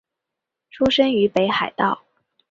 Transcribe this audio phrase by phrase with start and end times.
[0.71, 2.01] 出身于北海道。